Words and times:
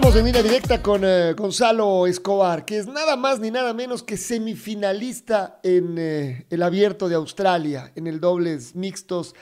Estamos 0.00 0.16
en 0.18 0.24
línea 0.24 0.42
directa 0.42 0.80
con 0.80 1.02
eh, 1.04 1.34
Gonzalo 1.34 2.06
Escobar, 2.06 2.64
que 2.64 2.78
es 2.78 2.86
nada 2.86 3.16
más 3.16 3.38
ni 3.38 3.50
nada 3.50 3.74
menos 3.74 4.02
que 4.02 4.16
semifinalista 4.16 5.60
en 5.62 5.96
eh, 5.98 6.46
el 6.48 6.62
abierto 6.62 7.06
de 7.06 7.16
Australia, 7.16 7.92
en 7.94 8.06
el 8.06 8.18
dobles 8.18 8.74
mixtos. 8.74 9.34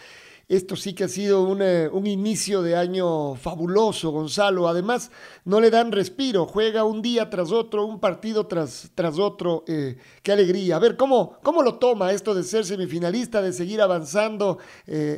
Esto 0.49 0.75
sí 0.75 0.95
que 0.95 1.05
ha 1.05 1.09
sido 1.09 1.45
un, 1.45 1.63
eh, 1.63 1.89
un, 1.89 2.09
inicio 2.09 2.61
de 2.61 2.75
año 2.75 3.37
fabuloso, 3.37 4.11
Gonzalo. 4.11 4.67
Además, 4.67 5.13
no 5.45 5.61
le 5.61 5.71
dan 5.71 5.93
respiro, 5.93 6.45
juega 6.45 6.83
un 6.83 7.03
día 7.03 7.31
tras 7.31 7.53
otro, 7.53 7.87
un 7.87 8.01
partido 8.01 8.49
tras, 8.49 8.91
tras 8.97 9.17
otro. 9.17 9.63
qué 9.65 10.33
alegría. 10.33 10.75
A 10.75 10.81
ver, 10.81 10.97
¿cómo, 10.97 11.39
¿cómo 11.45 11.63
lo 11.63 11.77
toma 11.77 12.11
esto 12.11 12.35
de 12.35 12.43
ser 12.43 12.65
semifinalista, 12.65 13.41
de 13.43 13.53
seguir 13.53 13.81
avanzando 13.81 14.59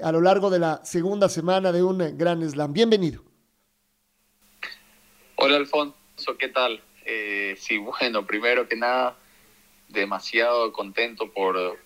a 0.02 0.12
lo 0.12 0.20
largo 0.20 0.50
de 0.50 0.58
la 0.58 0.82
segunda 0.84 1.30
semana 1.30 1.72
de 1.72 1.82
un 1.82 2.18
gran 2.18 2.46
slam? 2.46 2.74
Bienvenido. 2.74 3.29
Hola 5.42 5.56
Alfonso, 5.56 6.36
¿qué 6.38 6.48
tal? 6.48 6.82
Eh, 7.06 7.54
sí, 7.58 7.78
bueno, 7.78 8.26
primero 8.26 8.68
que 8.68 8.76
nada, 8.76 9.16
demasiado 9.88 10.70
contento 10.70 11.32
por, 11.32 11.78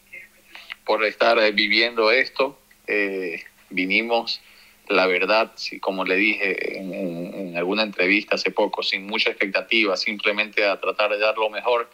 por 0.84 1.04
estar 1.04 1.38
viviendo 1.52 2.10
esto. 2.10 2.58
Eh, 2.88 3.44
vinimos, 3.70 4.40
la 4.88 5.06
verdad, 5.06 5.52
sí, 5.54 5.78
como 5.78 6.04
le 6.04 6.16
dije 6.16 6.80
en, 6.80 7.56
alguna 7.56 7.84
entrevista 7.84 8.34
hace 8.34 8.50
poco, 8.50 8.82
sin 8.82 9.06
mucha 9.06 9.30
expectativa, 9.30 9.96
simplemente 9.96 10.66
a 10.66 10.80
tratar 10.80 11.12
de 11.12 11.20
dar 11.20 11.38
lo 11.38 11.48
mejor. 11.48 11.88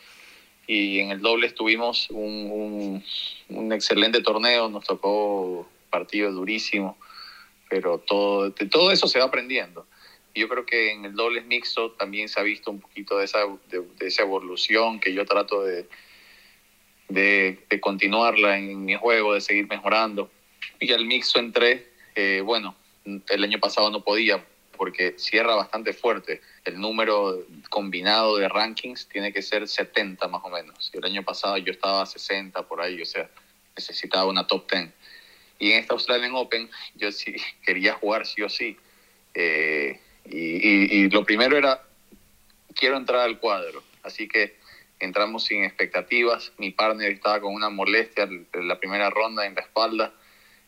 Y 0.67 1.01
en 1.01 1.11
el 1.11 1.21
doble 1.21 1.47
estuvimos 1.47 2.09
un, 2.09 3.05
un, 3.51 3.73
excelente 3.75 4.23
torneo, 4.23 4.71
nos 4.71 4.87
tocó 4.87 5.69
partido 5.91 6.33
durísimo, 6.33 6.97
pero 7.69 7.99
todo, 7.99 8.51
todo 8.51 8.93
eso 8.93 9.07
se 9.07 9.19
va 9.19 9.27
aprendiendo 9.27 9.87
yo 10.35 10.49
creo 10.49 10.67
que 10.67 10.93
en 10.93 11.05
el 11.05 11.15
dobles 11.15 11.45
mixto 11.47 11.93
también 11.93 12.29
se 12.29 12.41
ha 12.41 12.43
visto 12.43 12.71
un 12.71 12.81
poquito 12.81 13.19
de 13.19 13.25
esa, 13.25 13.41
de, 13.71 13.85
esa 14.01 14.23
evolución 14.23 15.01
que 15.01 15.13
yo 15.13 15.25
trato 15.25 15.63
de, 15.63 15.87
de, 17.09 17.81
continuarla 17.81 18.59
en 18.59 18.85
mi 18.85 18.97
juego, 18.97 19.35
de 19.35 19.41
seguir 19.41 19.69
mejorando. 19.69 20.31
Y 20.79 20.93
al 20.93 21.05
mixto 21.07 21.39
entré, 21.39 21.89
eh, 22.15 22.43
bueno, 22.45 22.77
el 23.05 23.45
año 23.45 23.59
pasado 23.59 23.91
no 23.91 24.03
podía 24.03 24.45
porque 24.77 25.15
cierra 25.19 25.55
bastante 25.57 25.93
fuerte. 25.93 26.41
El 26.65 26.81
número 26.81 27.45
combinado 27.69 28.39
de 28.39 28.49
rankings 28.49 29.09
tiene 29.09 29.31
que 29.31 29.43
ser 29.43 29.69
70 29.69 30.27
más 30.29 30.41
o 30.43 30.49
menos. 30.49 30.91
Y 30.95 30.97
el 30.97 31.05
año 31.05 31.23
pasado 31.23 31.59
yo 31.59 31.71
estaba 31.71 32.01
a 32.01 32.07
60 32.07 32.67
por 32.67 32.81
ahí, 32.81 33.03
o 33.03 33.05
sea, 33.05 33.29
necesitaba 33.77 34.25
una 34.25 34.47
top 34.47 34.71
10. 34.73 34.89
Y 35.59 35.73
en 35.73 35.81
esta 35.81 35.93
Australian 35.93 36.35
Open 36.35 36.71
yo 36.95 37.13
sí 37.13 37.37
quería 37.67 37.93
jugar 37.93 38.27
sí 38.27 38.41
o 38.41 38.49
sí. 38.49 38.79
Eh, 39.35 40.01
y, 40.33 41.09
lo 41.11 41.25
primero 41.25 41.57
era, 41.57 41.83
quiero 42.75 42.97
entrar 42.97 43.21
al 43.21 43.39
cuadro. 43.39 43.83
Así 44.03 44.29
que 44.29 44.57
entramos 45.01 45.45
sin 45.45 45.65
expectativas. 45.65 46.53
Mi 46.59 46.71
partner 46.71 47.13
estaba 47.13 47.41
con 47.41 47.55
una 47.55 47.69
molestia 47.69 48.25
en 48.25 48.69
la 48.69 48.79
primera 48.79 49.11
ronda 49.11 49.47
en 49.47 49.55
la 49.55 49.63
espalda. 49.63 50.13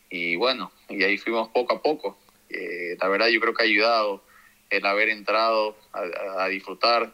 Y 0.09 0.35
bueno, 0.35 0.71
y 0.89 1.03
ahí 1.03 1.17
fuimos 1.17 1.49
poco 1.49 1.75
a 1.75 1.81
poco. 1.81 2.17
Eh, 2.49 2.97
la 3.01 3.07
verdad 3.07 3.27
yo 3.27 3.39
creo 3.39 3.53
que 3.53 3.63
ha 3.63 3.65
ayudado 3.65 4.23
el 4.69 4.85
haber 4.85 5.09
entrado 5.09 5.77
a, 5.91 6.47
disfrutar. 6.49 7.13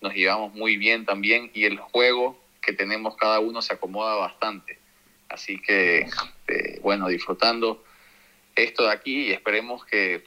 Nos 0.00 0.14
llevamos 0.14 0.54
muy 0.54 0.76
bien 0.76 1.04
también 1.04 1.50
y 1.54 1.64
el 1.64 1.78
juego 1.78 2.38
que 2.60 2.72
tenemos 2.72 3.16
cada 3.16 3.40
uno 3.40 3.62
se 3.62 3.74
acomoda 3.74 4.16
bastante. 4.16 4.78
Así 5.28 5.60
que, 5.60 6.06
eh, 6.48 6.78
bueno, 6.82 7.08
disfrutando 7.08 7.82
esto 8.54 8.84
de 8.84 8.92
aquí 8.92 9.28
y 9.28 9.32
esperemos 9.32 9.84
que 9.84 10.22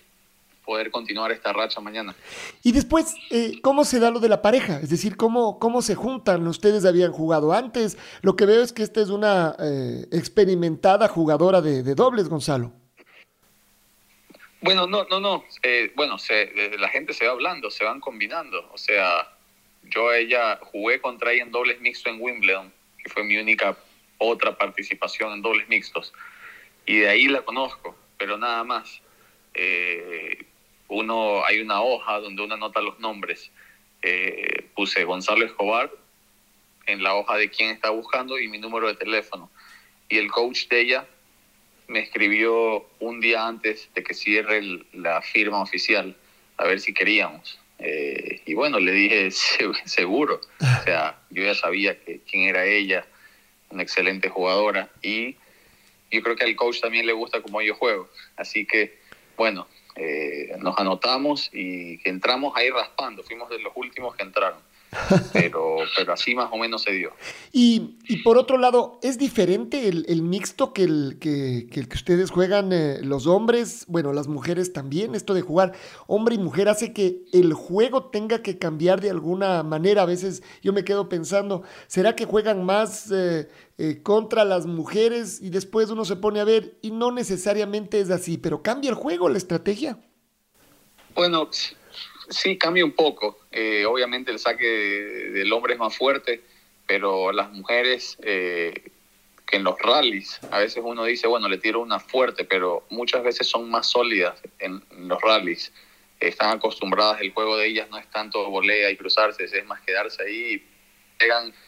poder 0.67 0.91
continuar 0.91 1.31
esta 1.31 1.53
racha 1.53 1.79
mañana. 1.79 2.13
Y 2.61 2.73
después, 2.73 3.15
eh, 3.31 3.61
¿cómo 3.63 3.85
se 3.85 4.01
da 4.01 4.11
lo 4.11 4.19
de 4.19 4.27
la 4.27 4.41
pareja? 4.41 4.81
Es 4.81 4.89
decir, 4.89 5.15
¿cómo, 5.15 5.59
cómo 5.59 5.81
se 5.81 5.95
juntan? 5.95 6.45
Ustedes 6.45 6.83
habían 6.83 7.13
jugado 7.13 7.53
antes. 7.53 7.97
Lo 8.21 8.35
que 8.35 8.45
veo 8.45 8.61
es 8.61 8.73
que 8.73 8.83
esta 8.83 9.01
es 9.01 9.07
una 9.07 9.55
eh, 9.59 10.05
experimentada 10.11 11.07
jugadora 11.07 11.61
de, 11.61 11.95
dobles, 11.95 12.27
Gonzalo. 12.27 12.73
Bueno, 14.59 14.87
no, 14.87 15.05
no, 15.05 15.21
no. 15.21 15.45
Eh, 15.63 15.93
bueno, 15.95 16.19
se, 16.19 16.51
la 16.77 16.89
gente 16.89 17.13
se 17.13 17.25
va 17.25 17.31
hablando, 17.31 17.71
se 17.71 17.85
van 17.85 18.01
combinando. 18.01 18.69
O 18.73 18.77
sea, 18.77 19.25
yo 19.83 20.13
ella 20.13 20.59
jugué 20.61 20.99
contra 20.99 21.31
ella 21.31 21.43
en 21.43 21.51
dobles 21.51 21.79
mixtos 21.79 22.11
en 22.11 22.21
Wimbledon, 22.21 22.73
que 23.01 23.09
fue 23.09 23.23
mi 23.23 23.37
única 23.37 23.77
otra 24.17 24.57
participación 24.57 25.31
en 25.31 25.41
dobles 25.41 25.69
mixtos. 25.69 26.13
Y 26.85 26.97
de 26.99 27.09
ahí 27.09 27.27
la 27.29 27.43
conozco, 27.43 27.95
pero 28.17 28.37
nada 28.37 28.65
más. 28.65 29.01
Eh, 29.53 30.45
uno 30.97 31.45
hay 31.45 31.61
una 31.61 31.81
hoja 31.81 32.19
donde 32.19 32.43
uno 32.43 32.55
anota 32.55 32.81
los 32.81 32.99
nombres. 32.99 33.51
Eh, 34.01 34.65
puse 34.75 35.03
Gonzalo 35.03 35.45
Escobar 35.45 35.91
en 36.85 37.03
la 37.03 37.15
hoja 37.15 37.35
de 37.37 37.49
quién 37.49 37.71
está 37.71 37.89
buscando 37.89 38.39
y 38.39 38.47
mi 38.47 38.57
número 38.57 38.87
de 38.87 38.95
teléfono. 38.95 39.49
Y 40.09 40.17
el 40.17 40.31
coach 40.31 40.67
de 40.67 40.81
ella 40.81 41.07
me 41.87 41.99
escribió 41.99 42.85
un 42.99 43.19
día 43.19 43.47
antes 43.47 43.89
de 43.93 44.03
que 44.03 44.13
cierre 44.13 44.61
la 44.93 45.21
firma 45.21 45.61
oficial 45.61 46.15
a 46.57 46.65
ver 46.65 46.79
si 46.79 46.93
queríamos. 46.93 47.59
Eh, 47.79 48.41
y 48.45 48.53
bueno, 48.55 48.79
le 48.79 48.91
dije 48.91 49.29
seguro. 49.85 50.41
O 50.59 50.83
sea, 50.83 51.19
yo 51.29 51.43
ya 51.43 51.53
sabía 51.53 51.99
que, 51.99 52.21
quién 52.29 52.43
era 52.43 52.65
ella, 52.65 53.05
una 53.69 53.83
excelente 53.83 54.29
jugadora. 54.29 54.89
Y 55.01 55.35
yo 56.11 56.21
creo 56.23 56.35
que 56.35 56.45
al 56.45 56.55
coach 56.55 56.79
también 56.79 57.05
le 57.05 57.13
gusta 57.13 57.41
como 57.41 57.61
yo 57.61 57.75
juego. 57.75 58.09
Así 58.35 58.65
que, 58.65 58.97
bueno, 59.35 59.67
eh, 59.97 60.55
nos 60.59 60.77
anotamos 60.77 61.49
y 61.53 61.99
entramos 62.07 62.53
ahí 62.55 62.69
raspando, 62.69 63.23
fuimos 63.23 63.49
de 63.49 63.59
los 63.59 63.73
últimos 63.75 64.15
que 64.15 64.23
entraron. 64.23 64.59
Pero, 65.33 65.77
pero 65.97 66.13
así 66.13 66.33
más 66.33 66.49
o 66.51 66.57
menos 66.57 66.83
se 66.83 66.91
dio. 66.93 67.11
Y, 67.51 67.97
y 68.07 68.23
por 68.23 68.37
otro 68.37 68.57
lado, 68.57 68.99
¿es 69.01 69.17
diferente 69.17 69.87
el, 69.87 70.05
el 70.07 70.21
mixto 70.21 70.73
que 70.73 70.83
el 70.83 71.17
que, 71.19 71.67
que, 71.71 71.81
el 71.81 71.87
que 71.89 71.95
ustedes 71.95 72.31
juegan 72.31 72.71
eh, 72.71 72.99
los 73.01 73.27
hombres? 73.27 73.85
Bueno, 73.87 74.13
las 74.13 74.27
mujeres 74.27 74.73
también. 74.73 75.13
Esto 75.13 75.33
de 75.33 75.41
jugar 75.41 75.73
hombre 76.07 76.35
y 76.35 76.37
mujer 76.37 76.69
hace 76.69 76.93
que 76.93 77.25
el 77.33 77.53
juego 77.53 78.05
tenga 78.05 78.41
que 78.41 78.57
cambiar 78.57 79.01
de 79.01 79.09
alguna 79.09 79.61
manera. 79.63 80.03
A 80.03 80.05
veces 80.05 80.41
yo 80.61 80.71
me 80.71 80.85
quedo 80.85 81.09
pensando, 81.09 81.63
¿será 81.87 82.15
que 82.15 82.25
juegan 82.25 82.65
más 82.65 83.11
eh, 83.11 83.47
contra 84.03 84.45
las 84.45 84.65
mujeres? 84.65 85.41
Y 85.41 85.49
después 85.49 85.89
uno 85.89 86.05
se 86.05 86.15
pone 86.15 86.39
a 86.39 86.45
ver 86.45 86.77
y 86.81 86.91
no 86.91 87.11
necesariamente 87.11 87.99
es 87.99 88.09
así, 88.09 88.37
pero 88.37 88.63
cambia 88.63 88.89
el 88.89 88.95
juego, 88.95 89.27
la 89.27 89.37
estrategia. 89.37 89.99
Bueno, 91.13 91.49
Sí, 92.29 92.57
cambia 92.57 92.83
un 92.83 92.91
poco. 92.91 93.39
Eh, 93.51 93.85
obviamente 93.85 94.31
el 94.31 94.39
saque 94.39 94.65
del 94.65 95.51
hombre 95.53 95.73
es 95.73 95.79
más 95.79 95.95
fuerte, 95.95 96.41
pero 96.85 97.31
las 97.31 97.51
mujeres 97.51 98.17
eh, 98.21 98.91
que 99.45 99.57
en 99.57 99.63
los 99.63 99.79
rallies, 99.79 100.39
a 100.51 100.59
veces 100.59 100.83
uno 100.85 101.05
dice, 101.05 101.27
bueno, 101.27 101.47
le 101.47 101.57
tiro 101.57 101.79
una 101.79 101.99
fuerte, 101.99 102.43
pero 102.43 102.85
muchas 102.89 103.23
veces 103.23 103.47
son 103.47 103.69
más 103.69 103.87
sólidas 103.87 104.41
en, 104.59 104.83
los 105.07 105.21
rallies. 105.21 105.71
Están 106.19 106.57
acostumbradas, 106.57 107.21
el 107.21 107.31
juego 107.31 107.57
de 107.57 107.67
ellas 107.67 107.89
no 107.89 107.97
es 107.97 108.09
tanto 108.09 108.49
volea 108.49 108.89
y 108.89 108.97
cruzarse, 108.97 109.45
es 109.45 109.65
más 109.65 109.81
quedarse 109.81 110.23
ahí 110.23 110.55
y 110.55 110.63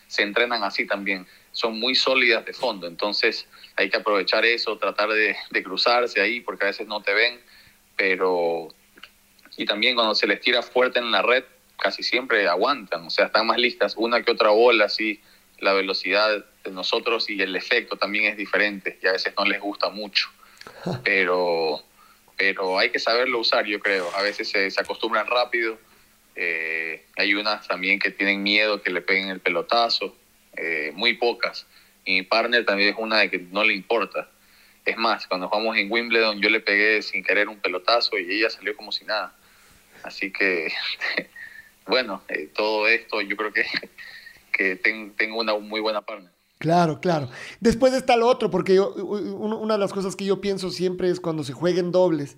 se 0.07 0.23
entrenan 0.23 0.63
así 0.63 0.85
también. 0.85 1.25
Son 1.51 1.79
muy 1.79 1.95
sólidas 1.95 2.45
de 2.45 2.53
fondo, 2.53 2.85
entonces 2.85 3.47
hay 3.77 3.89
que 3.89 3.97
aprovechar 3.97 4.45
eso, 4.45 4.77
tratar 4.77 5.09
de, 5.09 5.35
de 5.49 5.63
cruzarse 5.63 6.19
ahí, 6.19 6.41
porque 6.41 6.65
a 6.65 6.67
veces 6.67 6.87
no 6.87 7.01
te 7.01 7.13
ven, 7.13 7.39
pero 7.95 8.69
y 9.57 9.65
también 9.65 9.95
cuando 9.95 10.15
se 10.15 10.27
les 10.27 10.41
tira 10.41 10.61
fuerte 10.61 10.99
en 10.99 11.11
la 11.11 11.21
red, 11.21 11.43
casi 11.77 12.03
siempre 12.03 12.47
aguantan, 12.47 13.05
o 13.05 13.09
sea, 13.09 13.27
están 13.27 13.47
más 13.47 13.57
listas, 13.57 13.95
una 13.97 14.21
que 14.23 14.31
otra 14.31 14.49
bola, 14.49 14.85
así, 14.85 15.21
la 15.59 15.73
velocidad 15.73 16.45
de 16.63 16.71
nosotros 16.71 17.29
y 17.29 17.41
el 17.41 17.55
efecto 17.55 17.97
también 17.97 18.25
es 18.25 18.37
diferente 18.37 18.97
y 19.01 19.07
a 19.07 19.11
veces 19.11 19.33
no 19.37 19.45
les 19.45 19.59
gusta 19.59 19.89
mucho, 19.89 20.29
pero, 21.03 21.83
pero 22.37 22.79
hay 22.79 22.89
que 22.89 22.99
saberlo 22.99 23.39
usar, 23.39 23.65
yo 23.65 23.79
creo. 23.79 24.09
A 24.15 24.21
veces 24.21 24.49
se, 24.49 24.69
se 24.71 24.81
acostumbran 24.81 25.27
rápido. 25.27 25.77
Eh, 26.35 27.05
hay 27.17 27.33
unas 27.33 27.67
también 27.67 27.99
que 27.99 28.11
tienen 28.11 28.41
miedo 28.43 28.81
que 28.81 28.91
le 28.91 29.01
peguen 29.01 29.29
el 29.29 29.41
pelotazo, 29.41 30.15
eh, 30.55 30.91
muy 30.95 31.15
pocas. 31.15 31.67
Y 32.05 32.13
mi 32.13 32.23
partner 32.23 32.65
también 32.65 32.89
es 32.89 32.95
una 32.97 33.19
de 33.19 33.29
que 33.29 33.39
no 33.39 33.63
le 33.63 33.73
importa. 33.73 34.29
Es 34.85 34.97
más, 34.97 35.27
cuando 35.27 35.49
jugamos 35.49 35.77
en 35.77 35.91
Wimbledon 35.91 36.41
yo 36.41 36.49
le 36.49 36.61
pegué 36.61 37.01
sin 37.01 37.23
querer 37.23 37.49
un 37.49 37.59
pelotazo 37.59 38.17
y 38.17 38.31
ella 38.31 38.49
salió 38.49 38.75
como 38.75 38.91
si 38.91 39.05
nada. 39.05 39.35
Así 40.03 40.31
que, 40.31 40.71
bueno, 41.87 42.23
eh, 42.29 42.49
todo 42.55 42.87
esto 42.87 43.21
yo 43.21 43.35
creo 43.35 43.53
que, 43.53 43.65
que 44.51 44.75
tengo 44.75 45.39
una 45.39 45.57
muy 45.57 45.81
buena 45.81 46.01
partner. 46.01 46.31
Claro, 46.59 46.99
claro. 46.99 47.29
Después 47.61 47.93
está 47.93 48.17
lo 48.17 48.27
otro, 48.27 48.51
porque 48.51 48.75
yo, 48.75 48.91
una 48.93 49.75
de 49.75 49.79
las 49.79 49.93
cosas 49.93 50.17
que 50.17 50.25
yo 50.25 50.41
pienso 50.41 50.69
siempre 50.71 51.09
es 51.09 51.21
cuando 51.21 51.45
se 51.45 51.53
jueguen 51.53 51.93
dobles. 51.93 52.35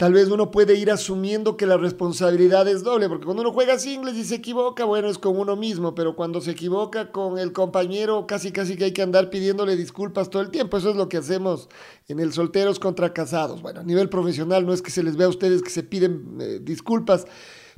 Tal 0.00 0.14
vez 0.14 0.30
uno 0.30 0.50
puede 0.50 0.76
ir 0.76 0.90
asumiendo 0.90 1.58
que 1.58 1.66
la 1.66 1.76
responsabilidad 1.76 2.66
es 2.66 2.82
doble, 2.82 3.06
porque 3.06 3.26
cuando 3.26 3.42
uno 3.42 3.52
juega 3.52 3.78
singles 3.78 4.16
y 4.16 4.24
se 4.24 4.36
equivoca, 4.36 4.86
bueno, 4.86 5.10
es 5.10 5.18
con 5.18 5.38
uno 5.38 5.56
mismo, 5.56 5.94
pero 5.94 6.16
cuando 6.16 6.40
se 6.40 6.52
equivoca 6.52 7.12
con 7.12 7.38
el 7.38 7.52
compañero, 7.52 8.26
casi 8.26 8.50
casi 8.50 8.78
que 8.78 8.84
hay 8.84 8.92
que 8.92 9.02
andar 9.02 9.28
pidiéndole 9.28 9.76
disculpas 9.76 10.30
todo 10.30 10.40
el 10.40 10.48
tiempo. 10.48 10.78
Eso 10.78 10.88
es 10.88 10.96
lo 10.96 11.10
que 11.10 11.18
hacemos 11.18 11.68
en 12.08 12.18
el 12.18 12.32
solteros 12.32 12.78
contra 12.78 13.12
casados. 13.12 13.60
Bueno, 13.60 13.80
a 13.80 13.82
nivel 13.82 14.08
profesional 14.08 14.64
no 14.64 14.72
es 14.72 14.80
que 14.80 14.90
se 14.90 15.02
les 15.02 15.18
vea 15.18 15.26
a 15.26 15.28
ustedes 15.28 15.60
que 15.60 15.68
se 15.68 15.82
piden 15.82 16.38
eh, 16.40 16.60
disculpas, 16.62 17.26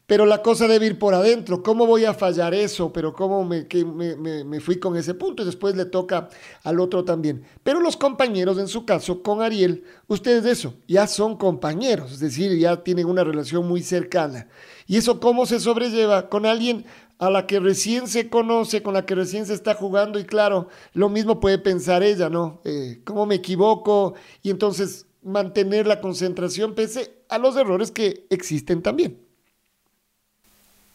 pero 0.06 0.26
la 0.26 0.42
cosa 0.42 0.66
debe 0.66 0.86
ir 0.86 0.98
por 0.98 1.14
adentro. 1.14 1.62
¿Cómo 1.62 1.86
voy 1.86 2.04
a 2.04 2.14
fallar 2.14 2.54
eso? 2.54 2.92
Pero 2.92 3.12
cómo 3.12 3.44
me, 3.44 3.66
que 3.66 3.84
me, 3.84 4.60
fui 4.60 4.78
con 4.78 4.96
ese 4.96 5.14
punto 5.14 5.42
y 5.42 5.46
después 5.46 5.76
le 5.76 5.84
toca 5.84 6.28
al 6.64 6.80
otro 6.80 7.04
también. 7.04 7.44
Pero 7.62 7.80
los 7.80 7.96
compañeros, 7.96 8.58
en 8.58 8.68
su 8.68 8.84
caso, 8.84 9.22
con 9.22 9.42
Ariel, 9.42 9.84
ustedes 10.08 10.44
de 10.44 10.50
eso, 10.50 10.74
ya 10.88 11.06
son 11.06 11.36
compañeros, 11.36 12.12
es 12.12 12.20
decir, 12.20 12.58
ya 12.58 12.82
tienen 12.82 13.06
una 13.06 13.24
relación 13.24 13.66
muy 13.66 13.82
cercana. 13.82 14.48
¿Y 14.86 14.96
eso 14.96 15.20
cómo 15.20 15.46
se 15.46 15.60
sobrelleva? 15.60 16.28
Con 16.28 16.46
alguien 16.46 16.84
a 17.18 17.30
la 17.30 17.46
que 17.46 17.60
recién 17.60 18.08
se 18.08 18.28
conoce, 18.28 18.82
con 18.82 18.94
la 18.94 19.06
que 19.06 19.14
recién 19.14 19.46
se 19.46 19.54
está 19.54 19.74
jugando 19.74 20.18
y 20.18 20.24
claro, 20.24 20.68
lo 20.92 21.08
mismo 21.08 21.38
puede 21.38 21.58
pensar 21.58 22.02
ella, 22.02 22.28
¿no? 22.28 22.60
Eh, 22.64 23.00
¿Cómo 23.04 23.26
me 23.26 23.36
equivoco? 23.36 24.14
Y 24.42 24.50
entonces 24.50 25.06
mantener 25.22 25.86
la 25.86 26.00
concentración 26.00 26.74
pese 26.74 27.22
a 27.28 27.38
los 27.38 27.56
errores 27.56 27.92
que 27.92 28.26
existen 28.28 28.82
también. 28.82 29.31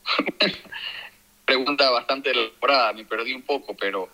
Pregunta 1.45 1.89
bastante 1.89 2.31
elaborada, 2.31 2.93
me 2.93 3.05
perdí 3.05 3.33
un 3.33 3.43
poco, 3.43 3.75
pero 3.75 4.09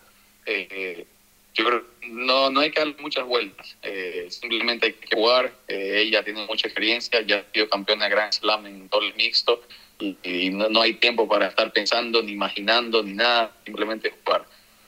eh, 0.45 1.05
yo 1.53 1.65
creo 1.65 1.83
no, 2.09 2.49
no 2.49 2.59
hay 2.59 2.71
que 2.71 2.79
dar 2.79 2.95
muchas 2.99 3.25
vueltas. 3.25 3.75
Eh, 3.81 4.27
simplemente 4.29 4.87
hay 4.87 4.93
que 4.93 5.15
jugar. 5.15 5.53
Eh, 5.67 6.03
ella 6.05 6.23
tiene 6.23 6.45
mucha 6.45 6.67
experiencia, 6.67 7.21
ya 7.21 7.37
ha 7.37 7.53
sido 7.53 7.69
campeona 7.69 8.05
de 8.05 8.11
Grand 8.11 8.33
Slam 8.33 8.65
en 8.65 8.89
el 8.91 9.15
mixto 9.15 9.61
y, 9.99 10.49
no, 10.49 10.67
no, 10.69 10.81
hay 10.81 10.95
tiempo 10.95 11.27
para 11.27 11.47
estar 11.47 11.71
pensando, 11.71 12.21
ni 12.21 12.33
imaginando, 12.33 13.03
ni 13.03 13.13
nada. 13.13 13.51
Simplemente 13.65 14.13
jugar. 14.23 14.45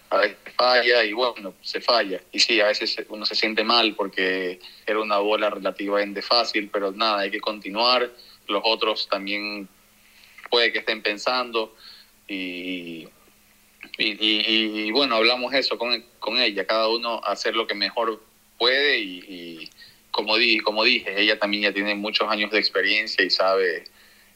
A 0.09 0.17
veces 0.17 0.37
falla 0.55 1.03
y 1.03 1.13
bueno, 1.13 1.53
se 1.61 1.81
falla. 1.81 2.21
Y 2.31 2.39
sí, 2.39 2.59
a 2.59 2.67
veces 2.67 2.97
uno 3.09 3.25
se 3.25 3.35
siente 3.35 3.63
mal 3.63 3.95
porque 3.95 4.59
era 4.85 4.99
una 4.99 5.17
bola 5.17 5.49
relativamente 5.49 6.21
fácil, 6.21 6.69
pero 6.71 6.91
nada, 6.91 7.21
hay 7.21 7.31
que 7.31 7.39
continuar. 7.39 8.11
Los 8.47 8.61
otros 8.63 9.07
también 9.09 9.67
puede 10.55 10.71
que 10.71 10.79
estén 10.79 11.01
pensando 11.01 11.75
y, 12.29 13.05
bueno, 14.93 15.17
hablamos 15.17 15.53
eso 15.53 15.77
con, 15.77 16.01
con, 16.19 16.37
ella, 16.37 16.65
cada 16.65 16.87
uno 16.87 17.19
hacer 17.25 17.57
lo 17.57 17.67
que 17.67 17.75
mejor 17.75 18.23
puede 18.57 18.99
y, 18.99 19.69
como, 20.11 20.37
di, 20.37 20.61
como 20.61 20.85
dije, 20.85 21.19
ella 21.19 21.37
también 21.37 21.63
ya 21.63 21.73
tiene 21.73 21.93
muchos 21.93 22.29
años 22.29 22.51
de 22.51 22.59
experiencia 22.59 23.25
y 23.25 23.29
sabe, 23.29 23.83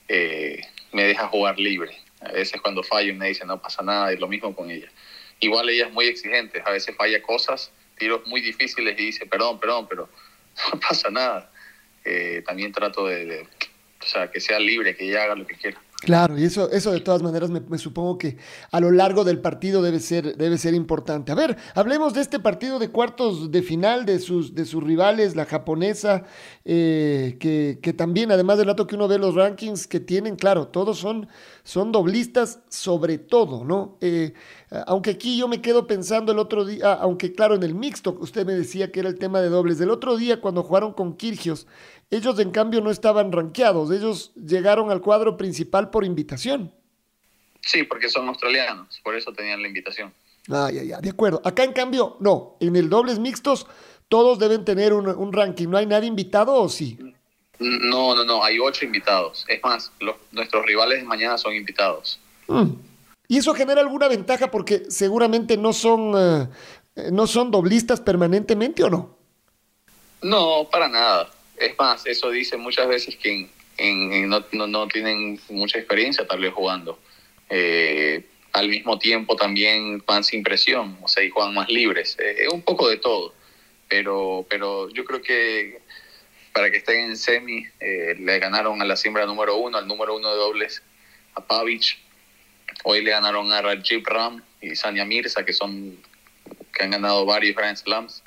eh, 0.10 0.60
me 0.92 1.06
deja 1.06 1.30
jugar 1.30 1.58
libre. 1.58 1.98
A 2.20 2.34
veces 2.34 2.60
cuando 2.60 2.84
fallo 2.84 3.16
me 3.16 3.30
dice 3.30 3.46
no 3.46 3.62
pasa 3.62 3.82
nada 3.82 4.12
y 4.12 4.18
lo 4.18 4.28
mismo 4.28 4.54
con 4.54 4.70
ella. 4.70 4.92
Igual 5.40 5.70
ella 5.70 5.86
es 5.86 5.94
muy 5.94 6.08
exigente, 6.08 6.62
a 6.66 6.72
veces 6.72 6.98
falla 6.98 7.22
cosas, 7.22 7.72
tiros 7.98 8.28
muy 8.28 8.42
difíciles 8.42 9.00
y 9.00 9.06
dice 9.06 9.26
perdón, 9.26 9.58
perdón, 9.58 9.88
pero 9.88 10.10
no 10.74 10.82
pasa 10.82 11.10
nada. 11.10 11.50
Eh, 12.04 12.44
también 12.46 12.74
trato 12.74 13.08
de, 13.08 13.24
de, 13.24 13.48
o 14.02 14.06
sea, 14.06 14.30
que 14.30 14.42
sea 14.42 14.60
libre, 14.60 14.98
que 14.98 15.08
ella 15.08 15.24
haga 15.24 15.36
lo 15.36 15.48
que 15.48 15.56
quiera. 15.56 15.80
Claro, 16.02 16.40
y 16.40 16.46
eso, 16.46 16.72
eso 16.72 16.92
de 16.92 17.02
todas 17.02 17.22
maneras 17.22 17.50
me, 17.50 17.78
supongo 17.78 18.18
que 18.18 18.38
a 18.72 18.80
lo 18.80 18.90
largo 18.90 19.26
del 19.26 19.42
partido 19.42 19.82
debe 19.82 20.00
ser, 20.00 20.38
debe 20.38 20.58
ser 20.58 20.74
importante. 20.74 21.34
A 21.34 21.36
ver, 21.36 21.58
hablemos 21.76 22.14
de 22.14 22.22
este 22.22 22.40
partido 22.40 22.80
de 22.80 22.90
cuartos 22.90 23.52
de 23.52 23.62
final 23.62 24.06
de 24.06 24.20
sus, 24.20 24.56
de 24.56 24.64
sus 24.64 24.82
rivales, 24.82 25.36
la 25.36 25.46
japonesa, 25.46 26.24
eh, 26.64 27.36
que, 27.42 27.80
que, 27.82 27.92
también, 27.92 28.32
además 28.32 28.58
del 28.58 28.68
dato 28.68 28.88
que 28.88 28.96
uno 28.96 29.10
ve 29.10 29.18
los 29.20 29.36
rankings 29.36 29.88
que 29.88 30.00
tienen, 30.00 30.38
claro, 30.38 30.70
todos 30.70 30.98
son, 30.98 31.28
son 31.64 31.92
doblistas 31.92 32.60
sobre 32.70 33.18
todo, 33.18 33.66
¿no? 33.66 33.98
Eh, 34.00 34.32
aunque 34.88 35.10
aquí 35.12 35.38
yo 35.38 35.50
me 35.50 35.62
quedo 35.62 35.86
pensando 35.86 36.32
el 36.32 36.40
otro 36.40 36.64
día, 36.64 36.94
aunque 36.94 37.34
claro, 37.34 37.56
en 37.56 37.64
el 37.64 37.76
mixto, 37.76 38.16
usted 38.22 38.46
me 38.46 38.54
decía 38.54 38.90
que 38.92 39.02
era 39.02 39.10
el 39.10 39.20
tema 39.20 39.42
de 39.42 39.50
dobles, 39.50 39.80
del 39.80 39.90
otro 39.90 40.16
día 40.16 40.40
cuando 40.40 40.64
jugaron 40.64 40.94
con 40.94 41.18
Kirgios, 41.18 41.68
ellos, 42.12 42.40
en 42.40 42.52
cambio, 42.52 42.82
no 42.82 42.90
estaban 42.90 43.32
rankeados. 43.32 43.92
Ellos 43.92 44.32
llegaron 44.36 44.90
al 44.90 45.02
cuadro 45.02 45.38
principal 45.38 45.92
por 45.92 46.04
invitación. 46.04 46.74
Sí, 47.62 47.84
porque 47.84 48.10
son 48.10 48.28
australianos. 48.28 49.00
Por 49.04 49.16
eso 49.16 49.32
tenían 49.32 49.62
la 49.62 49.68
invitación. 49.68 50.12
Ah, 50.50 50.70
ya, 50.74 50.82
ya. 50.84 50.98
De 51.00 51.10
acuerdo. 51.10 51.42
Acá, 51.44 51.64
en 51.64 51.74
cambio, 51.74 52.18
no. 52.20 52.58
En 52.60 52.76
el 52.76 52.90
dobles 52.90 53.20
mixtos, 53.20 53.68
todos 54.08 54.40
deben 54.40 54.66
tener 54.66 54.94
un, 54.94 55.34
ranking. 55.34 55.68
¿No 55.68 55.78
hay 55.78 55.86
nadie 55.86 56.08
invitado 56.08 56.56
o 56.56 56.68
sí? 56.68 56.98
No, 57.60 58.16
no, 58.16 58.24
no. 58.24 58.44
Hay 58.44 58.58
ocho 58.60 58.86
invitados. 58.86 59.46
Es 59.48 59.62
más, 59.64 59.92
nuestros 60.32 60.66
rivales 60.66 61.00
de 61.02 61.06
mañana 61.06 61.38
son 61.38 61.54
invitados. 61.54 62.20
Mm. 62.48 62.72
¿Y 63.28 63.38
eso 63.38 63.54
genera 63.54 63.82
alguna 63.82 64.08
ventaja 64.08 64.50
porque 64.50 64.86
seguramente 64.90 65.56
no 65.58 65.74
son, 65.74 66.14
eh, 66.96 67.12
no 67.12 67.28
son 67.28 67.52
doblistas 67.52 68.02
permanentemente 68.02 68.84
o 68.84 68.90
no? 68.90 69.16
No, 70.24 70.68
para 70.72 70.88
nada. 70.88 71.30
Es 71.60 71.78
más, 71.78 72.06
eso 72.06 72.30
dice 72.30 72.56
muchas 72.56 72.88
veces 72.88 73.18
que 73.18 73.50
no, 74.18 74.68
no, 74.68 74.88
tienen 74.88 75.40
mucha 75.50 75.78
experiencia 75.78 76.26
tal 76.26 76.40
vez 76.40 76.54
jugando. 76.54 77.00
Eh, 77.50 78.24
al 78.54 78.70
mismo 78.70 78.98
tiempo 78.98 79.36
también 79.36 80.02
van 80.06 80.24
sin 80.24 80.42
presión, 80.42 80.98
o 81.02 81.08
sea, 81.08 81.24
y 81.24 81.30
juegan 81.30 81.54
más 81.54 81.68
libres. 81.70 82.18
Eh, 82.20 82.48
un 82.52 82.62
poco 82.62 82.90
de 82.90 82.98
todo. 82.98 83.34
Pero, 83.90 84.46
pero 84.50 84.90
yo 84.90 85.04
creo 85.04 85.22
que 85.22 85.82
para 86.54 86.72
que 86.72 86.78
estén 86.78 87.10
en 87.10 87.18
semi, 87.18 87.66
eh, 87.80 88.16
le 88.18 88.40
ganaron 88.40 88.82
a 88.82 88.86
la 88.86 88.96
siembra 88.96 89.26
número 89.26 89.58
uno, 89.58 89.78
al 89.78 89.88
número 89.88 90.16
uno 90.16 90.32
de 90.32 90.38
dobles, 90.38 90.82
a 91.36 91.46
Pavic. 91.46 91.98
Hoy 92.84 93.04
le 93.04 93.12
ganaron 93.12 93.52
a 93.52 93.62
Rajiv 93.62 94.06
Ram 94.06 94.42
y 94.62 94.76
Sanya 94.76 95.06
Mirza, 95.06 95.44
que 95.44 95.54
son 95.54 95.98
que 96.74 96.84
han 96.84 96.92
ganado 96.92 97.26
varios 97.26 97.56
Grand 97.56 97.78
Slams. 97.78 98.24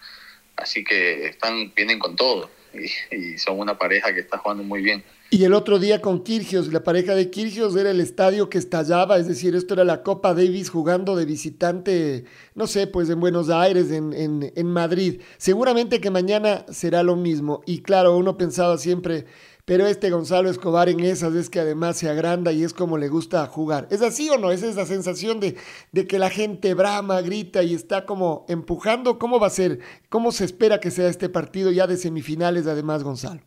Así 0.57 0.85
que 0.85 1.27
están, 1.27 1.73
vienen 1.75 1.99
con 1.99 2.15
todo 2.17 2.51
y, 2.75 3.39
son 3.39 3.59
una 3.59 3.79
pareja 3.79 4.13
que 4.13 4.21
está 4.21 4.39
jugando 4.39 4.63
muy 4.63 4.83
bien. 4.83 5.03
Y 5.31 5.45
el 5.45 5.55
otro 5.55 5.79
día 5.79 6.03
con 6.03 6.23
Kirgios, 6.23 6.73
la 6.73 6.85
pareja 6.85 7.15
de 7.15 7.31
Kirgios 7.31 7.75
era 7.77 7.91
el 7.91 8.01
estadio 8.01 8.51
que 8.51 8.59
estallaba, 8.59 9.17
es 9.17 9.27
decir, 9.27 9.55
esto 9.55 9.73
era 9.75 9.85
la 9.85 10.03
Copa 10.03 10.35
Davis 10.35 10.69
jugando 10.69 11.17
de 11.17 11.25
visitante, 11.25 12.25
no 12.55 12.67
sé, 12.67 12.87
pues 12.87 13.09
en 13.09 13.19
Buenos 13.19 13.49
Aires, 13.49 13.91
en, 13.91 14.13
en, 14.13 14.53
en 14.55 14.67
Madrid. 14.67 15.23
Seguramente 15.39 16.01
que 16.03 16.11
mañana 16.11 16.67
será 16.71 17.03
lo 17.03 17.17
mismo. 17.17 17.63
Y 17.65 17.81
claro, 17.81 18.17
uno 18.17 18.37
pensaba 18.37 18.77
siempre, 18.77 19.25
pero 19.65 19.87
este 19.87 20.11
Gonzalo 20.11 20.51
Escobar 20.51 20.89
en 20.89 21.01
esas 21.01 21.35
es 21.35 21.49
que 21.49 21.61
además 21.61 21.97
se 21.97 22.09
agranda 22.09 22.53
y 22.53 22.65
es 22.65 22.75
como 22.75 22.99
le 22.99 23.09
gusta 23.09 23.47
jugar. 23.47 23.87
¿Es 23.91 24.03
así 24.03 24.29
o 24.29 24.37
no? 24.37 24.51
¿Es 24.51 24.63
esa 24.63 24.87
sensación 24.87 25.39
de, 25.39 25.57
de 25.93 26.07
que 26.07 26.19
la 26.19 26.31
gente 26.31 26.75
brama, 26.75 27.21
grita 27.21 27.63
y 27.63 27.75
está 27.75 28.05
como 28.05 28.45
empujando? 28.49 29.21
¿Cómo 29.21 29.39
va 29.39 29.47
a 29.47 29.51
ser? 29.51 29.79
¿Cómo 30.09 30.33
se 30.33 30.45
espera 30.45 30.81
que 30.81 30.91
sea 30.91 31.09
este 31.09 31.29
partido 31.29 31.71
ya 31.71 31.87
de 31.87 31.97
semifinales 31.97 32.67
además, 32.67 33.05
Gonzalo? 33.05 33.41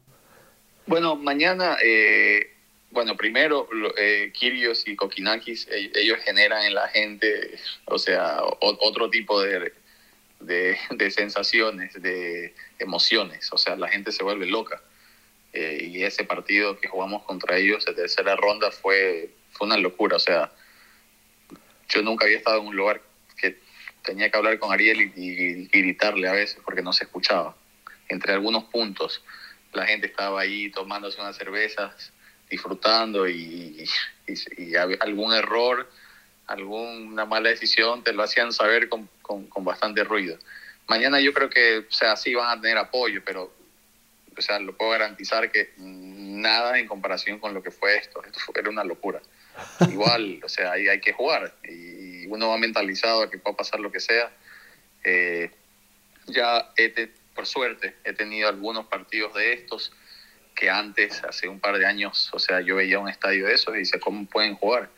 Bueno, 0.86 1.18
mañana, 1.18 1.78
eh, 1.84 2.54
bueno, 2.92 3.18
primero, 3.18 3.68
eh, 3.98 4.32
Kirios 4.34 4.88
y 4.88 4.96
Kokinakis, 4.96 5.68
e, 5.68 5.92
ellos 5.96 6.20
generan 6.24 6.64
en 6.64 6.76
la 6.76 6.88
gente, 6.88 7.58
o 7.86 8.00
sea, 8.00 8.42
otro 8.62 9.10
tipo 9.10 9.42
de, 9.42 9.74
de 10.40 11.12
sensaciones, 11.12 12.02
de 12.02 12.54
emociones, 12.80 13.52
o 13.52 13.58
sea, 13.58 13.76
la 13.76 13.90
gente 13.90 14.14
se 14.14 14.24
vuelve 14.24 14.46
loca. 14.46 14.82
Eh, 15.56 15.86
y 15.90 16.04
ese 16.04 16.26
partido 16.26 16.78
que 16.78 16.90
jugamos 16.90 17.24
contra 17.24 17.56
ellos 17.56 17.86
de 17.86 17.94
tercera 17.94 18.36
ronda 18.36 18.72
fue, 18.72 19.30
fue 19.52 19.68
una 19.68 19.78
locura. 19.78 20.18
O 20.18 20.20
sea, 20.20 20.52
yo 21.88 22.02
nunca 22.02 22.26
había 22.26 22.40
estado 22.40 22.60
en 22.60 22.68
un 22.68 22.76
lugar 22.76 23.02
que 23.38 23.58
tenía 24.04 24.30
que 24.30 24.38
hablar 24.38 24.60
con 24.60 24.74
Ariel 24.74 25.14
y, 25.16 25.68
gritarle 25.68 26.28
a 26.28 26.34
veces 26.34 26.60
porque 26.66 26.82
no 26.82 26.92
se 26.92 27.06
escuchaba. 27.06 27.56
Entre 28.10 28.34
algunos 28.34 28.66
puntos, 28.66 29.24
la 29.72 29.86
gente 29.86 30.08
estaba 30.08 30.42
ahí 30.42 30.70
tomándose 30.72 31.22
unas 31.22 31.38
cervezas, 31.38 32.12
disfrutando 32.50 33.26
y, 33.26 33.86
y, 34.28 34.76
algún 34.76 35.34
error, 35.34 35.90
alguna 36.48 37.24
mala 37.24 37.48
decisión 37.48 38.04
te 38.04 38.12
lo 38.12 38.24
hacían 38.24 38.52
saber 38.52 38.90
con, 38.90 39.10
con, 39.22 39.48
con 39.48 39.64
bastante 39.64 40.04
ruido. 40.04 40.38
Mañana 40.90 41.22
yo 41.22 41.34
creo 41.34 41.50
que, 41.50 41.86
o 41.90 41.92
sea, 41.94 42.18
sí 42.18 42.36
van 42.36 42.58
a 42.58 42.62
tener 42.62 42.78
apoyo, 42.78 43.22
pero 43.24 43.54
o 44.38 44.42
sea, 44.42 44.60
lo 44.60 44.76
puedo 44.76 44.92
garantizar 44.92 45.52
que 45.52 45.74
nada 45.78 46.78
en 46.80 46.88
comparación 46.88 47.40
con 47.40 47.54
lo 47.54 47.64
que 47.64 47.72
fue 47.72 47.98
esto. 47.98 48.24
Esto 48.24 48.40
era 48.56 48.70
una 48.70 48.84
locura. 48.84 49.22
Igual, 49.90 50.42
o 50.44 50.50
sea, 50.50 50.74
hay, 50.74 50.88
hay 50.88 51.00
que 51.00 51.14
jugar 51.14 51.54
y 51.64 52.28
uno 52.28 52.50
va 52.50 52.58
mentalizado 52.58 53.24
a 53.24 53.30
que 53.30 53.38
pueda 53.38 53.56
pasar 53.56 53.80
lo 53.80 53.92
que 53.92 54.00
sea. 54.00 54.32
Eh, 55.04 55.52
ya, 56.28 56.74
por 57.34 57.46
suerte, 57.46 57.96
he 58.04 58.14
tenido 58.14 58.50
algunos 58.50 58.88
partidos 58.88 59.34
de 59.36 59.54
estos 59.54 59.92
que 60.56 60.70
antes, 60.70 61.24
hace 61.24 61.48
un 61.48 61.60
par 61.60 61.78
de 61.78 61.86
años, 61.86 62.30
o 62.34 62.40
sea, 62.40 62.62
yo 62.62 62.78
veía 62.78 62.98
un 62.98 63.10
estadio 63.10 63.46
de 63.46 63.54
esos 63.54 63.76
y 63.76 63.80
decía, 63.80 64.00
¿cómo 64.00 64.26
pueden 64.26 64.56
jugar? 64.56 64.90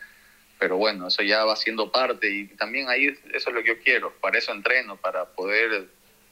Pero 0.59 0.77
bueno, 0.77 1.07
eso 1.07 1.23
ya 1.23 1.43
va 1.45 1.55
siendo 1.55 1.91
parte 1.91 2.29
y 2.29 2.47
también 2.47 2.89
ahí 2.89 3.07
eso 3.33 3.49
es 3.49 3.55
lo 3.55 3.63
que 3.63 3.69
yo 3.69 3.79
quiero, 3.79 4.13
para 4.21 4.37
eso 4.37 4.51
entreno, 4.51 4.97
para 4.97 5.25
poder 5.25 5.87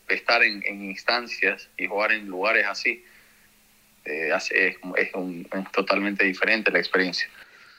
estar 0.07 0.43
en, 0.43 0.63
instancias 0.83 1.69
y 1.77 1.87
jugar 1.87 2.11
en 2.11 2.27
lugares 2.27 2.65
así. 2.67 3.03
Eh, 4.05 4.29
es, 4.51 5.11
totalmente 5.71 6.25
diferente 6.25 6.71
la 6.71 6.79
experiencia. 6.79 7.27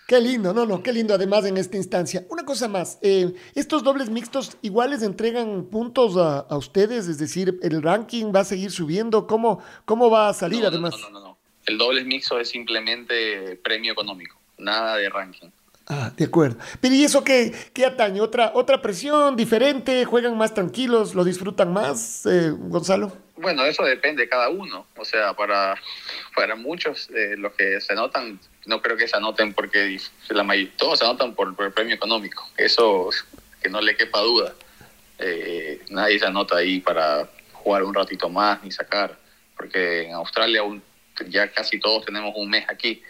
Qué 0.09 0.21
lindo, 0.21 0.55
no, 0.55 0.67
no, 0.67 0.83
qué 0.83 0.93
lindo 0.93 1.15
además 1.15 1.45
en 1.47 1.57
esta 1.57 1.77
instancia. 1.77 2.25
Una 2.29 2.45
cosa 2.45 2.69
más, 2.69 2.99
eh, 3.03 3.35
¿estos 3.57 3.83
dobles 3.83 4.09
mixtos 4.09 4.57
iguales 4.63 5.03
entregan 5.03 5.65
puntos 5.65 6.17
a, 6.17 6.57
ustedes? 6.57 7.09
Es 7.09 7.19
decir, 7.19 7.59
¿el 7.63 7.83
ranking 7.83 8.33
va 8.35 8.41
a 8.41 8.45
seguir 8.45 8.71
subiendo? 8.71 9.27
¿Cómo, 9.27 9.63
cómo 9.85 10.09
va 10.09 10.29
a 10.29 10.35
salir 10.35 10.65
además? 10.65 10.95
No, 11.01 11.11
no, 11.11 11.21
no, 11.21 11.27
no, 11.27 11.39
El 11.67 11.77
dobles 11.77 12.07
mixto 12.07 12.39
es 12.39 12.49
simplemente 12.49 13.57
premio 13.65 13.93
económico, 13.93 14.39
nada 14.59 14.97
de 14.97 15.09
ranking. 15.11 15.49
Ah, 15.89 16.11
de 16.17 16.25
acuerdo. 16.25 16.59
Pero 16.81 16.95
¿y 16.95 17.05
eso 17.05 17.23
qué, 17.23 17.55
qué 17.73 17.87
atañe? 17.87 18.21
¿Otra, 18.21 18.51
¿Otra 18.55 18.83
presión 18.83 19.37
diferente? 19.37 20.05
¿Juegan 20.05 20.37
más 20.37 20.53
tranquilos? 20.53 21.15
¿Lo 21.15 21.23
disfrutan 21.23 21.73
más, 21.73 22.27
eh, 22.27 22.51
Gonzalo? 22.51 23.13
Bueno, 23.37 23.65
eso 23.65 23.85
depende 23.85 24.23
de 24.23 24.29
cada 24.29 24.49
uno. 24.49 24.87
O 24.97 25.05
sea, 25.05 25.35
para, 25.35 25.77
para 26.35 26.57
muchos, 26.57 27.09
eh, 27.11 27.37
los 27.37 27.53
que 27.53 27.81
se 27.81 27.93
anotan, 27.93 28.41
no 28.65 28.83
creo 28.83 28.97
que 28.97 29.07
se 29.07 29.17
anoten 29.17 29.55
porque 29.55 30.01
la 30.31 30.43
mayoría, 30.43 30.73
todos 30.77 30.99
se 30.99 31.05
anotan 31.05 31.35
por, 31.35 31.55
el 31.57 31.73
premio 31.73 31.95
económico. 31.95 32.49
Eso 32.57 33.11
que 33.63 33.69
no 33.69 33.81
le 33.81 33.97
quepa 33.97 34.21
duda. 34.21 34.55
Eh, 35.19 35.81
nadie 35.91 36.19
se 36.19 36.27
anota 36.27 36.57
ahí 36.57 36.81
para 36.81 37.29
jugar 37.53 37.85
un 37.85 37.95
ratito 37.95 38.29
más 38.29 38.63
ni 38.65 38.73
sacar, 38.73 39.17
porque 39.57 40.07
en 40.07 40.15
Australia 40.15 40.63
ya 41.29 41.51
casi 41.53 41.79
todos 41.79 42.05
tenemos 42.05 42.35
un 42.37 42.51
mes 42.51 42.65
aquí 42.69 43.03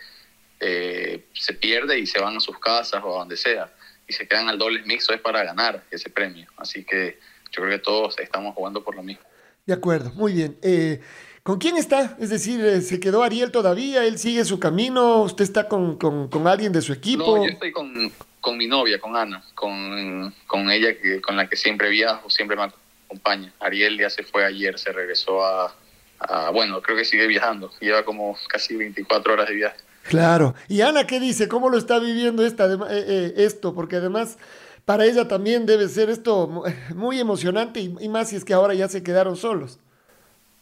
eh, 0.60 1.26
se 1.32 1.54
pierde 1.54 1.98
y 1.98 2.06
se 2.06 2.20
van 2.20 2.36
a 2.36 2.40
sus 2.40 2.58
casas 2.58 3.02
o 3.04 3.14
a 3.16 3.18
donde 3.20 3.36
sea 3.36 3.72
y 4.08 4.12
se 4.12 4.26
quedan 4.26 4.48
al 4.48 4.58
doble 4.58 4.82
mixto 4.84 5.14
es 5.14 5.20
para 5.20 5.42
ganar 5.44 5.82
ese 5.90 6.10
premio. 6.10 6.46
Así 6.56 6.84
que 6.84 7.18
yo 7.50 7.62
creo 7.62 7.78
que 7.78 7.82
todos 7.82 8.18
estamos 8.18 8.54
jugando 8.54 8.82
por 8.84 8.94
lo 8.94 9.02
mismo. 9.02 9.24
De 9.64 9.74
acuerdo, 9.74 10.12
muy 10.12 10.32
bien. 10.32 10.56
Eh, 10.62 11.00
¿Con 11.42 11.58
quién 11.58 11.76
está? 11.76 12.16
Es 12.20 12.30
decir, 12.30 12.64
eh, 12.64 12.80
¿se 12.80 13.00
quedó 13.00 13.22
Ariel 13.22 13.50
todavía? 13.50 14.04
¿Él 14.04 14.18
sigue 14.18 14.44
su 14.44 14.58
camino? 14.58 15.22
¿Usted 15.22 15.44
está 15.44 15.68
con, 15.68 15.96
con, 15.96 16.28
con 16.28 16.46
alguien 16.46 16.72
de 16.72 16.82
su 16.82 16.92
equipo? 16.92 17.36
No, 17.36 17.44
yo 17.44 17.52
estoy 17.52 17.72
con, 17.72 18.12
con 18.40 18.56
mi 18.56 18.66
novia, 18.66 19.00
con 19.00 19.16
Ana, 19.16 19.44
con, 19.54 20.34
con, 20.46 20.70
ella 20.70 20.96
que, 21.00 21.20
con 21.20 21.36
la 21.36 21.48
que 21.48 21.56
siempre 21.56 21.88
viajo, 21.88 22.30
siempre 22.30 22.56
me 22.56 22.64
acompaña. 23.06 23.52
Ariel 23.60 23.98
ya 23.98 24.10
se 24.10 24.22
fue 24.22 24.44
ayer, 24.44 24.78
se 24.78 24.92
regresó 24.92 25.44
a, 25.44 25.74
a, 26.18 26.50
bueno, 26.50 26.80
creo 26.82 26.96
que 26.96 27.04
sigue 27.04 27.26
viajando, 27.26 27.72
lleva 27.80 28.04
como 28.04 28.36
casi 28.48 28.76
24 28.76 29.32
horas 29.32 29.48
de 29.48 29.54
viaje. 29.54 29.76
Claro. 30.08 30.54
Y 30.68 30.80
Ana, 30.82 31.06
¿qué 31.06 31.18
dice? 31.20 31.48
¿Cómo 31.48 31.68
lo 31.68 31.78
está 31.78 31.98
viviendo 31.98 32.44
esta, 32.44 32.66
eh, 32.66 32.78
eh, 32.90 33.34
esto? 33.38 33.74
Porque 33.74 33.96
además 33.96 34.38
para 34.84 35.04
ella 35.04 35.26
también 35.26 35.66
debe 35.66 35.88
ser 35.88 36.10
esto 36.10 36.64
muy 36.94 37.18
emocionante 37.18 37.80
y, 37.80 38.08
más 38.08 38.30
si 38.30 38.36
es 38.36 38.44
que 38.44 38.54
ahora 38.54 38.74
ya 38.74 38.88
se 38.88 39.02
quedaron 39.02 39.36
solos. 39.36 39.80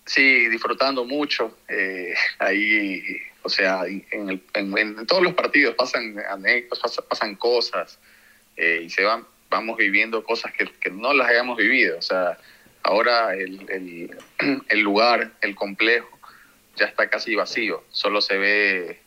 Sí, 0.07 0.49
disfrutando 0.49 1.05
mucho. 1.05 1.57
Eh, 1.69 2.15
ahí, 2.39 3.03
o 3.43 3.49
sea, 3.49 3.85
en, 3.87 4.43
en, 4.55 5.07
todos 5.07 5.23
los 5.23 5.35
partidos 5.35 5.75
pasan 5.75 6.17
anécdotas, 6.31 7.01
pasan, 7.09 7.37
cosas 7.37 7.99
y 8.57 8.89
se 8.89 9.03
van, 9.03 9.27
vamos 9.51 9.77
viviendo 9.77 10.23
cosas 10.23 10.53
que, 10.53 10.71
que, 10.81 10.91
no 10.91 11.13
las 11.13 11.29
hayamos 11.29 11.57
vivido. 11.57 11.99
O 11.99 12.03
sea, 12.03 12.39
ahora 12.83 13.35
el, 13.35 13.67
el, 13.71 14.19
el 14.69 14.81
lugar, 14.81 15.33
el 15.41 15.55
complejo, 15.55 16.09
ya 16.77 16.87
está 16.87 17.09
casi 17.09 17.35
vacío. 17.35 17.83
Solo 17.91 18.21
se 18.21 18.37
ve 18.37 19.04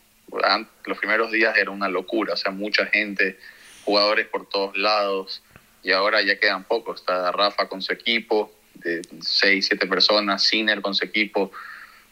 los 0.86 0.98
primeros 0.98 1.32
días 1.32 1.56
era 1.58 1.72
una 1.72 1.90
locura, 1.90 2.34
o 2.34 2.38
sea, 2.38 2.52
mucha 2.52 2.86
gente, 2.88 3.38
jugadores 3.84 4.28
por 4.28 4.48
todos 4.48 4.78
lados, 4.78 5.44
y 5.84 5.92
ahora 5.92 6.22
ya 6.22 6.40
quedan 6.40 6.64
pocos. 6.66 7.00
Está 7.00 7.32
Rafa 7.32 7.68
con 7.70 7.82
su 7.82 7.94
equipo, 7.94 8.52
de 8.76 9.02
seis, 9.22 9.68
siete 9.68 9.88
personas, 9.88 10.44
Sinner 10.44 10.82
con 10.82 10.94
su 10.94 11.06
equipo, 11.06 11.52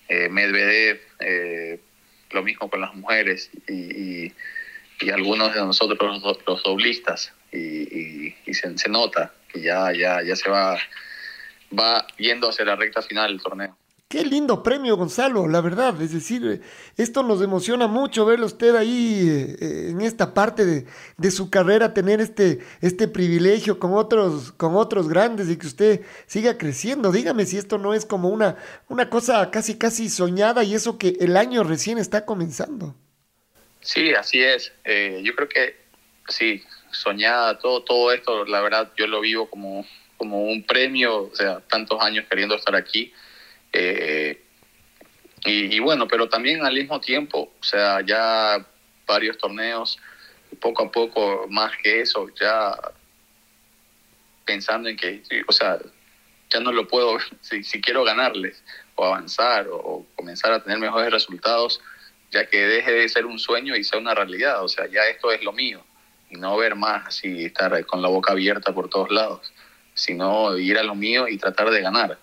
eh, 0.07 0.29
Medvedev, 0.29 1.01
eh, 1.19 1.79
lo 2.31 2.43
mismo 2.43 2.69
con 2.69 2.81
las 2.81 2.93
mujeres, 2.95 3.49
y, 3.67 4.33
algunos 5.11 5.53
de 5.53 5.59
nosotros 5.59 6.21
los, 6.47 6.63
doblistas, 6.63 7.33
y, 7.51 8.33
se, 8.53 8.77
se, 8.77 8.89
nota 8.89 9.33
que 9.49 9.61
ya, 9.61 9.91
ya, 9.91 10.23
ya 10.23 10.35
se 10.35 10.49
va, 10.49 10.77
va 11.77 12.07
yendo 12.17 12.49
hacia 12.49 12.65
la 12.65 12.75
recta 12.75 13.01
final 13.01 13.31
del 13.31 13.41
torneo. 13.41 13.77
Qué 14.15 14.23
lindo 14.23 14.63
premio, 14.63 14.95
Gonzalo, 14.95 15.45
la 15.45 15.59
verdad. 15.59 16.01
Es 16.01 16.13
decir, 16.13 16.61
esto 16.95 17.21
nos 17.21 17.41
emociona 17.41 17.85
mucho 17.87 18.25
verlo 18.25 18.45
usted 18.45 18.73
ahí 18.73 19.27
eh, 19.59 19.89
en 19.89 19.99
esta 19.99 20.33
parte 20.33 20.85
de, 21.17 21.31
su 21.31 21.49
carrera, 21.49 21.93
tener 21.93 22.21
este, 22.21 22.59
este 22.79 23.09
privilegio 23.09 23.77
con 23.77 23.93
otros, 23.93 24.53
con 24.53 24.77
otros 24.77 25.09
grandes 25.09 25.49
y 25.49 25.57
que 25.57 25.67
usted 25.67 26.01
siga 26.27 26.57
creciendo. 26.57 27.11
Dígame 27.11 27.45
si 27.45 27.57
esto 27.57 27.77
no 27.77 27.93
es 27.93 28.05
como 28.05 28.29
una, 28.29 28.55
una 28.87 29.09
cosa 29.09 29.51
casi, 29.51 29.77
casi 29.77 30.07
soñada 30.07 30.63
y 30.63 30.75
eso 30.75 30.97
que 30.97 31.17
el 31.19 31.35
año 31.35 31.65
recién 31.65 31.97
está 31.97 32.23
comenzando. 32.23 32.95
Sí, 33.81 34.13
así 34.13 34.41
es. 34.41 34.71
Eh, 34.85 35.23
yo 35.25 35.35
creo 35.35 35.49
que 35.49 35.75
sí, 36.29 36.63
soñada, 36.89 37.59
todo, 37.59 37.83
todo 37.83 38.13
esto, 38.13 38.45
la 38.45 38.61
verdad, 38.61 38.93
yo 38.95 39.07
lo 39.07 39.19
vivo 39.19 39.49
como, 39.49 39.85
como 40.15 40.45
un 40.45 40.63
premio, 40.63 41.23
o 41.23 41.35
sea, 41.35 41.59
tantos 41.69 42.01
años 42.01 42.23
queriendo 42.29 42.55
estar 42.55 42.77
aquí 42.77 43.11
eh, 43.77 44.41
y, 45.43 45.79
bueno, 45.79 46.07
pero 46.07 46.27
también 46.27 46.65
al 46.65 46.73
mismo 46.73 46.99
tiempo, 46.99 47.51
o 47.59 47.63
sea, 47.63 48.01
ya 48.01 48.65
varios 49.05 49.37
torneos, 49.37 49.99
poco 50.59 50.85
a 50.85 50.91
poco 50.91 51.45
más 51.49 51.73
que 51.83 52.01
eso, 52.01 52.27
ya 52.39 52.75
pensando 54.43 54.89
en 54.89 54.95
que, 54.95 55.21
o 55.47 55.51
sea, 55.51 55.77
ya 56.49 56.59
no 56.61 56.71
lo 56.71 56.87
puedo, 56.87 57.17
si, 57.41 57.81
quiero 57.81 58.03
ganarles 58.03 58.63
o 58.95 59.05
avanzar 59.05 59.67
o, 59.69 60.05
comenzar 60.15 60.51
a 60.53 60.63
tener 60.63 60.79
mejores 60.79 61.11
resultados, 61.11 61.79
ya 62.31 62.47
que 62.47 62.65
deje 62.65 62.91
de 62.91 63.09
ser 63.09 63.25
un 63.25 63.37
sueño 63.37 63.75
y 63.75 63.83
sea 63.83 63.99
una 63.99 64.15
realidad, 64.15 64.63
o 64.63 64.67
sea, 64.67 64.87
ya 64.87 65.01
esto 65.03 65.31
es 65.31 65.43
lo 65.43 65.51
mío 65.51 65.83
y 66.31 66.37
no 66.37 66.57
ver 66.57 66.75
más 66.75 67.07
así, 67.07 67.45
estar 67.45 67.85
con 67.85 68.01
la 68.01 68.07
boca 68.07 68.31
abierta 68.31 68.73
por 68.73 68.89
todos 68.89 69.11
lados, 69.11 69.53
sino 69.93 70.57
ir 70.57 70.79
a 70.79 70.83
lo 70.83 70.95
mío 70.95 71.27
y 71.27 71.37
tratar 71.37 71.69
de 71.69 71.81
ganar. 71.81 72.17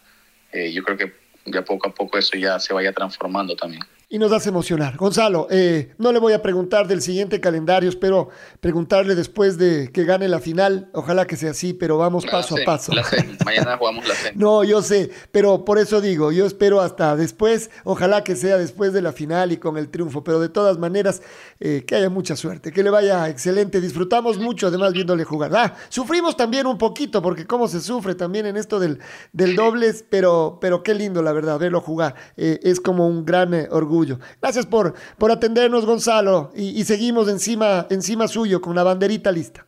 Eh, 0.50 0.72
yo 0.72 0.82
creo 0.82 0.98
que 0.98 1.21
ya 1.46 1.62
poco 1.64 1.88
a 1.88 1.94
poco 1.94 2.18
eso 2.18 2.36
ya 2.36 2.58
se 2.58 2.72
vaya 2.74 2.92
transformando 2.92 3.56
también 3.56 3.82
y 4.12 4.18
nos 4.18 4.30
hace 4.30 4.50
emocionar. 4.50 4.98
Gonzalo, 4.98 5.46
eh, 5.50 5.94
no 5.96 6.12
le 6.12 6.18
voy 6.18 6.34
a 6.34 6.42
preguntar 6.42 6.86
del 6.86 7.00
siguiente 7.00 7.40
calendario, 7.40 7.88
espero 7.88 8.28
preguntarle 8.60 9.14
después 9.14 9.56
de 9.56 9.90
que 9.90 10.04
gane 10.04 10.28
la 10.28 10.38
final. 10.38 10.90
Ojalá 10.92 11.26
que 11.26 11.34
sea 11.34 11.52
así, 11.52 11.72
pero 11.72 11.96
vamos 11.96 12.26
paso 12.26 12.56
a 12.56 12.58
paso. 12.62 12.92
Mañana 13.46 13.78
jugamos 13.78 14.06
la 14.06 14.14
C. 14.14 14.32
no, 14.34 14.64
yo 14.64 14.82
sé, 14.82 15.10
pero 15.30 15.64
por 15.64 15.78
eso 15.78 16.02
digo, 16.02 16.30
yo 16.30 16.44
espero 16.44 16.82
hasta 16.82 17.16
después, 17.16 17.70
ojalá 17.84 18.22
que 18.22 18.36
sea 18.36 18.58
después 18.58 18.92
de 18.92 19.00
la 19.00 19.12
final 19.12 19.50
y 19.50 19.56
con 19.56 19.78
el 19.78 19.88
triunfo, 19.88 20.22
pero 20.22 20.40
de 20.40 20.50
todas 20.50 20.76
maneras, 20.76 21.22
eh, 21.58 21.84
que 21.86 21.94
haya 21.94 22.10
mucha 22.10 22.36
suerte, 22.36 22.70
que 22.70 22.82
le 22.82 22.90
vaya 22.90 23.30
excelente. 23.30 23.80
Disfrutamos 23.80 24.36
mucho, 24.36 24.66
además, 24.66 24.92
viéndole 24.92 25.24
jugar. 25.24 25.56
Ah, 25.56 25.74
sufrimos 25.88 26.36
también 26.36 26.66
un 26.66 26.76
poquito, 26.76 27.22
porque 27.22 27.46
cómo 27.46 27.66
se 27.66 27.80
sufre 27.80 28.14
también 28.14 28.44
en 28.44 28.58
esto 28.58 28.78
del, 28.78 28.98
del 29.32 29.56
dobles, 29.56 30.04
pero, 30.06 30.58
pero 30.60 30.82
qué 30.82 30.92
lindo, 30.92 31.22
la 31.22 31.32
verdad, 31.32 31.58
verlo 31.58 31.80
jugar. 31.80 32.14
Eh, 32.36 32.60
es 32.62 32.78
como 32.78 33.08
un 33.08 33.24
gran 33.24 33.54
orgullo 33.70 34.01
Gracias 34.40 34.66
por, 34.66 34.94
por 35.18 35.30
atendernos, 35.30 35.86
Gonzalo, 35.86 36.52
y, 36.54 36.84
seguimos 36.84 37.28
encima, 37.28 37.86
encima 37.90 38.28
suyo 38.28 38.60
con 38.60 38.74
la 38.74 38.82
banderita 38.82 39.30
lista. 39.32 39.66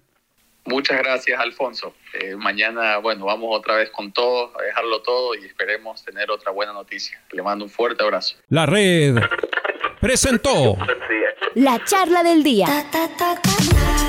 Muchas 0.67 0.99
gracias, 0.99 1.39
Alfonso. 1.39 1.95
Eh, 2.15 2.37
mañana, 2.37 2.97
bueno, 2.97 3.27
vamos 3.27 3.51
otra 3.53 3.77
vez 3.77 3.91
con 3.91 4.13
todo, 4.13 4.51
a 4.59 4.63
dejarlo 4.63 5.03
todo 5.03 5.35
y 5.35 5.45
esperemos 5.45 6.03
tener 6.03 6.31
otra 6.31 6.53
buena 6.53 6.73
noticia. 6.73 7.21
Le 7.33 7.43
mando 7.43 7.67
un 7.67 7.71
fuerte 7.71 8.03
abrazo. 8.03 8.37
La 8.49 8.65
red 8.65 9.17
presentó 10.01 10.79
la 11.55 11.85
charla 11.85 12.23
del 12.23 12.43
día. 12.43 12.67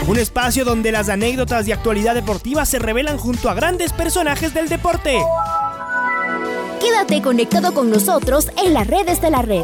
Un 0.07 0.17
espacio 0.17 0.65
donde 0.65 0.91
las 0.91 1.09
anécdotas 1.09 1.65
de 1.65 1.73
actualidad 1.73 2.15
deportiva 2.15 2.65
se 2.65 2.79
revelan 2.79 3.17
junto 3.17 3.49
a 3.49 3.53
grandes 3.53 3.93
personajes 3.93 4.53
del 4.53 4.69
deporte. 4.69 5.19
Quédate 6.79 7.21
conectado 7.21 7.73
con 7.73 7.89
nosotros 7.89 8.49
en 8.63 8.73
las 8.73 8.87
redes 8.87 9.21
de 9.21 9.31
la 9.31 9.41
red. 9.41 9.63